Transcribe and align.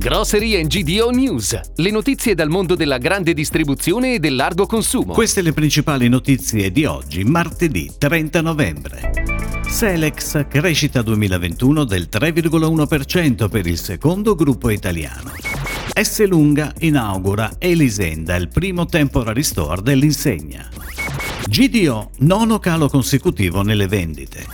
Grocery 0.00 0.66
GDO 0.66 1.10
News, 1.10 1.60
le 1.74 1.90
notizie 1.90 2.34
dal 2.34 2.48
mondo 2.48 2.74
della 2.74 2.96
grande 2.96 3.34
distribuzione 3.34 4.14
e 4.14 4.18
del 4.18 4.34
largo 4.34 4.64
consumo. 4.64 5.12
Queste 5.12 5.42
le 5.42 5.52
principali 5.52 6.08
notizie 6.08 6.72
di 6.72 6.86
oggi, 6.86 7.22
martedì 7.22 7.90
30 7.98 8.40
novembre. 8.40 9.10
Selex 9.68 10.46
crescita 10.48 11.02
2021 11.02 11.84
del 11.84 12.08
3,1% 12.10 13.50
per 13.50 13.66
il 13.66 13.76
secondo 13.76 14.34
gruppo 14.34 14.70
italiano. 14.70 15.32
S. 15.92 16.26
Lunga 16.26 16.72
inaugura 16.78 17.56
Elisenda, 17.58 18.36
il 18.36 18.48
primo 18.48 18.86
temporary 18.86 19.42
store 19.42 19.82
dell'insegna. 19.82 20.66
GDO, 21.46 22.12
nono 22.20 22.58
calo 22.58 22.88
consecutivo 22.88 23.60
nelle 23.60 23.86
vendite. 23.86 24.46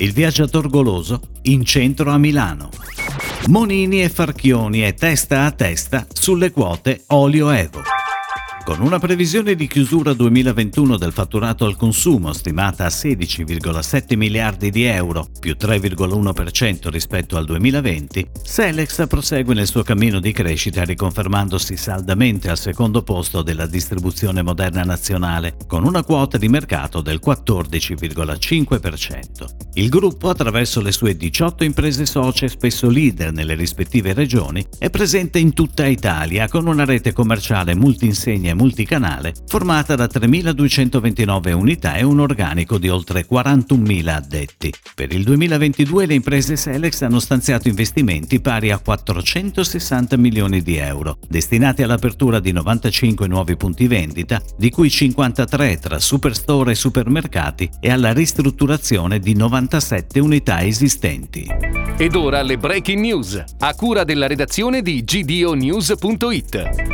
Il 0.00 0.12
viaggiator 0.12 0.68
goloso 0.68 1.22
in 1.44 1.64
centro 1.64 2.10
a 2.10 2.18
Milano. 2.18 2.68
Monini 3.48 4.02
e 4.02 4.08
Farchioni 4.08 4.84
e 4.84 4.94
testa 4.94 5.44
a 5.44 5.50
testa 5.50 6.06
sulle 6.12 6.50
quote 6.50 7.02
Olio 7.08 7.50
Evo. 7.50 7.93
Con 8.64 8.80
una 8.80 8.98
previsione 8.98 9.54
di 9.56 9.66
chiusura 9.66 10.14
2021 10.14 10.96
del 10.96 11.12
fatturato 11.12 11.66
al 11.66 11.76
consumo 11.76 12.32
stimata 12.32 12.86
a 12.86 12.88
16,7 12.88 14.16
miliardi 14.16 14.70
di 14.70 14.84
euro, 14.84 15.28
più 15.38 15.54
3,1% 15.60 16.88
rispetto 16.88 17.36
al 17.36 17.44
2020, 17.44 18.26
Selex 18.42 19.06
prosegue 19.06 19.52
nel 19.52 19.66
suo 19.66 19.82
cammino 19.82 20.18
di 20.18 20.32
crescita 20.32 20.82
riconfermandosi 20.82 21.76
saldamente 21.76 22.48
al 22.48 22.56
secondo 22.56 23.02
posto 23.02 23.42
della 23.42 23.66
distribuzione 23.66 24.40
moderna 24.40 24.82
nazionale, 24.82 25.56
con 25.66 25.84
una 25.84 26.02
quota 26.02 26.38
di 26.38 26.48
mercato 26.48 27.02
del 27.02 27.20
14,5%. 27.22 29.46
Il 29.74 29.90
gruppo, 29.90 30.30
attraverso 30.30 30.80
le 30.80 30.92
sue 30.92 31.14
18 31.14 31.64
imprese 31.64 32.06
socie 32.06 32.48
spesso 32.48 32.88
leader 32.88 33.30
nelle 33.30 33.56
rispettive 33.56 34.14
regioni, 34.14 34.64
è 34.78 34.88
presente 34.88 35.38
in 35.38 35.52
tutta 35.52 35.84
Italia 35.84 36.48
con 36.48 36.66
una 36.66 36.86
rete 36.86 37.12
commerciale 37.12 37.74
multinsegna 37.74 38.52
multicanale 38.54 39.34
formata 39.46 39.94
da 39.94 40.06
3.229 40.06 41.52
unità 41.52 41.94
e 41.94 42.04
un 42.04 42.20
organico 42.20 42.78
di 42.78 42.88
oltre 42.88 43.26
41.000 43.30 44.08
addetti. 44.08 44.72
Per 44.94 45.12
il 45.12 45.24
2022 45.24 46.06
le 46.06 46.14
imprese 46.14 46.56
Selex 46.56 47.02
hanno 47.02 47.18
stanziato 47.18 47.68
investimenti 47.68 48.40
pari 48.40 48.70
a 48.70 48.78
460 48.78 50.16
milioni 50.16 50.62
di 50.62 50.76
euro, 50.76 51.18
destinati 51.28 51.82
all'apertura 51.82 52.40
di 52.40 52.52
95 52.52 53.26
nuovi 53.26 53.56
punti 53.56 53.86
vendita, 53.86 54.40
di 54.56 54.70
cui 54.70 54.90
53 54.90 55.78
tra 55.78 55.98
superstore 55.98 56.72
e 56.72 56.76
supermercati 56.76 57.68
e 57.80 57.90
alla 57.90 58.12
ristrutturazione 58.12 59.18
di 59.18 59.34
97 59.34 60.20
unità 60.20 60.64
esistenti. 60.64 61.46
Ed 61.96 62.14
ora 62.14 62.42
le 62.42 62.58
breaking 62.58 63.00
news, 63.00 63.42
a 63.58 63.74
cura 63.74 64.04
della 64.04 64.26
redazione 64.26 64.82
di 64.82 65.02
gdonews.it. 65.02 66.93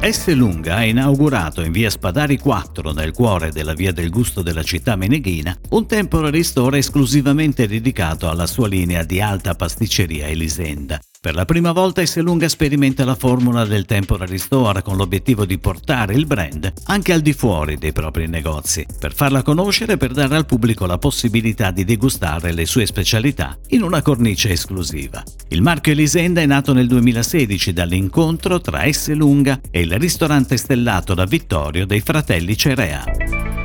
S. 0.00 0.32
Lunga 0.32 0.76
ha 0.76 0.84
inaugurato 0.84 1.60
in 1.60 1.72
via 1.72 1.90
Spadari 1.90 2.38
4, 2.38 2.92
nel 2.92 3.12
cuore 3.12 3.50
della 3.50 3.74
via 3.74 3.92
del 3.92 4.10
gusto 4.10 4.42
della 4.42 4.62
città 4.62 4.94
meneghina, 4.94 5.54
un 5.70 5.86
temporary 5.86 6.44
store 6.44 6.78
esclusivamente 6.78 7.66
dedicato 7.66 8.30
alla 8.30 8.46
sua 8.46 8.68
linea 8.68 9.02
di 9.02 9.20
alta 9.20 9.54
pasticceria 9.54 10.28
Elisenda. 10.28 11.00
Per 11.28 11.36
la 11.36 11.44
prima 11.44 11.72
volta 11.72 12.00
Esselunga 12.00 12.48
sperimenta 12.48 13.04
la 13.04 13.14
formula 13.14 13.66
del 13.66 13.84
temporary 13.84 14.38
store 14.38 14.80
con 14.80 14.96
l'obiettivo 14.96 15.44
di 15.44 15.58
portare 15.58 16.14
il 16.14 16.24
brand 16.24 16.72
anche 16.84 17.12
al 17.12 17.20
di 17.20 17.34
fuori 17.34 17.76
dei 17.76 17.92
propri 17.92 18.26
negozi, 18.26 18.86
per 18.98 19.12
farla 19.12 19.42
conoscere 19.42 19.92
e 19.92 19.96
per 19.98 20.12
dare 20.12 20.36
al 20.36 20.46
pubblico 20.46 20.86
la 20.86 20.96
possibilità 20.96 21.70
di 21.70 21.84
degustare 21.84 22.52
le 22.52 22.64
sue 22.64 22.86
specialità 22.86 23.58
in 23.68 23.82
una 23.82 24.00
cornice 24.00 24.52
esclusiva. 24.52 25.22
Il 25.48 25.60
marchio 25.60 25.92
Elisenda 25.92 26.40
è 26.40 26.46
nato 26.46 26.72
nel 26.72 26.86
2016 26.86 27.74
dall'incontro 27.74 28.58
tra 28.62 28.86
Esselunga 28.86 29.60
e 29.70 29.80
il 29.80 29.98
ristorante 29.98 30.56
stellato 30.56 31.12
da 31.12 31.26
Vittorio 31.26 31.84
dei 31.84 32.00
fratelli 32.00 32.56
Cerea. 32.56 33.04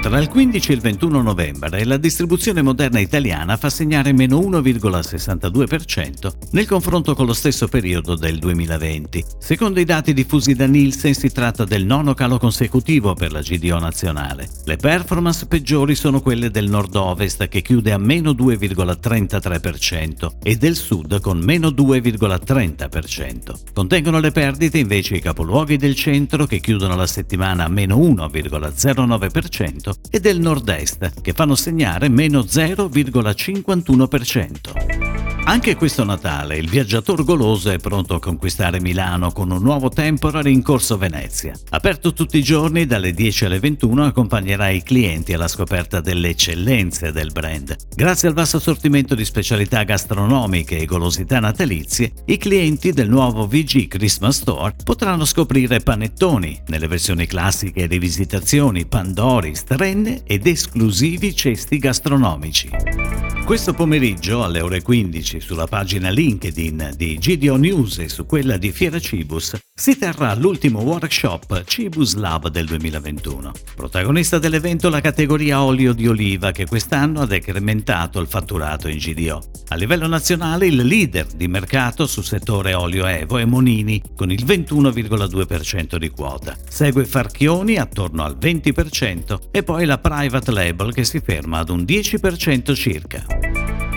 Tra 0.00 0.20
il 0.20 0.28
15 0.28 0.70
e 0.70 0.74
il 0.74 0.80
21 0.80 1.20
novembre 1.20 1.84
la 1.84 1.96
distribuzione 1.96 2.62
moderna 2.62 3.00
italiana 3.00 3.56
fa 3.56 3.70
segnare 3.70 4.12
meno 4.12 4.38
1,62% 4.38 6.32
nel 6.52 6.66
confronto 6.66 7.16
con 7.16 7.26
lo 7.26 7.32
stesso 7.32 7.66
periodo 7.66 8.14
del 8.14 8.38
2020. 8.38 9.24
Secondo 9.38 9.80
i 9.80 9.84
dati 9.84 10.12
diffusi 10.12 10.54
da 10.54 10.66
Nielsen 10.66 11.12
si 11.12 11.32
tratta 11.32 11.64
del 11.64 11.84
nono 11.84 12.14
calo 12.14 12.38
consecutivo 12.38 13.14
per 13.14 13.32
la 13.32 13.40
GDO 13.40 13.80
nazionale. 13.80 14.48
Le 14.64 14.76
performance 14.76 15.46
peggiori 15.46 15.96
sono 15.96 16.20
quelle 16.20 16.50
del 16.50 16.68
nord-ovest 16.68 17.48
che 17.48 17.62
chiude 17.62 17.90
a 17.90 17.98
meno 17.98 18.30
2,33% 18.30 20.36
e 20.42 20.56
del 20.56 20.76
sud 20.76 21.20
con 21.20 21.38
meno 21.38 21.70
2,30%. 21.70 23.72
Contengono 23.72 24.20
le 24.20 24.30
perdite 24.30 24.78
invece 24.78 25.16
i 25.16 25.20
capoluoghi 25.20 25.76
del 25.76 25.96
centro 25.96 26.46
che 26.46 26.60
chiudono 26.60 26.94
la 26.94 27.08
settimana 27.08 27.64
a 27.64 27.68
meno 27.68 27.96
1,09% 27.96 29.94
e 30.10 30.20
del 30.20 30.40
nord-est, 30.40 31.20
che 31.20 31.32
fanno 31.32 31.54
segnare 31.54 32.08
meno 32.08 32.40
0,51%. 32.40 34.95
Anche 35.48 35.76
questo 35.76 36.02
Natale 36.02 36.56
il 36.56 36.68
viaggiatore 36.68 37.22
goloso 37.22 37.70
è 37.70 37.78
pronto 37.78 38.16
a 38.16 38.20
conquistare 38.20 38.80
Milano 38.80 39.30
con 39.30 39.52
un 39.52 39.62
nuovo 39.62 39.88
temporary 39.88 40.52
in 40.52 40.60
corso 40.60 40.98
Venezia. 40.98 41.56
Aperto 41.70 42.12
tutti 42.12 42.36
i 42.36 42.42
giorni 42.42 42.84
dalle 42.84 43.12
10 43.12 43.44
alle 43.44 43.60
21 43.60 44.06
accompagnerà 44.06 44.70
i 44.70 44.82
clienti 44.82 45.34
alla 45.34 45.46
scoperta 45.46 46.00
delle 46.00 46.30
eccellenze 46.30 47.12
del 47.12 47.30
brand. 47.30 47.76
Grazie 47.94 48.26
al 48.26 48.34
vasto 48.34 48.56
assortimento 48.56 49.14
di 49.14 49.24
specialità 49.24 49.84
gastronomiche 49.84 50.78
e 50.78 50.84
golosità 50.84 51.38
natalizie, 51.38 52.12
i 52.24 52.38
clienti 52.38 52.90
del 52.90 53.08
nuovo 53.08 53.46
VG 53.46 53.86
Christmas 53.86 54.38
Store 54.38 54.74
potranno 54.82 55.24
scoprire 55.24 55.78
panettoni 55.78 56.60
nelle 56.66 56.88
versioni 56.88 57.26
classiche 57.26 57.82
e 57.82 57.86
rivisitazioni, 57.86 58.84
pandori, 58.84 59.54
strenne 59.54 60.24
ed 60.24 60.44
esclusivi 60.44 61.36
cesti 61.36 61.78
gastronomici. 61.78 63.35
Questo 63.46 63.74
pomeriggio 63.74 64.42
alle 64.42 64.60
ore 64.60 64.82
15 64.82 65.38
sulla 65.38 65.68
pagina 65.68 66.10
LinkedIn 66.10 66.94
di 66.96 67.16
GDO 67.16 67.54
News 67.54 67.98
e 67.98 68.08
su 68.08 68.26
quella 68.26 68.56
di 68.56 68.72
Fiera 68.72 68.98
Cibus 68.98 69.56
si 69.72 69.96
terrà 69.96 70.34
l'ultimo 70.34 70.80
workshop 70.80 71.62
Cibus 71.64 72.14
Lab 72.14 72.48
del 72.48 72.66
2021. 72.66 73.52
Protagonista 73.76 74.38
dell'evento 74.38 74.88
la 74.88 75.00
categoria 75.00 75.62
olio 75.62 75.92
di 75.92 76.08
oliva 76.08 76.50
che 76.50 76.66
quest'anno 76.66 77.20
ha 77.20 77.26
decrementato 77.26 78.18
il 78.18 78.26
fatturato 78.26 78.88
in 78.88 78.96
GDO. 78.96 79.40
A 79.68 79.76
livello 79.76 80.08
nazionale 80.08 80.66
il 80.66 80.76
leader 80.76 81.26
di 81.26 81.46
mercato 81.46 82.06
sul 82.06 82.24
settore 82.24 82.74
olio 82.74 83.06
Evo 83.06 83.38
è 83.38 83.44
Monini 83.44 84.02
con 84.16 84.32
il 84.32 84.44
21,2% 84.44 85.96
di 85.98 86.08
quota. 86.08 86.56
Segue 86.68 87.04
Farchioni 87.04 87.76
attorno 87.76 88.24
al 88.24 88.36
20% 88.40 89.50
e 89.52 89.62
poi 89.62 89.84
la 89.84 89.98
private 89.98 90.50
label 90.50 90.92
che 90.92 91.04
si 91.04 91.20
ferma 91.20 91.58
ad 91.58 91.68
un 91.68 91.82
10% 91.82 92.74
circa. 92.74 93.35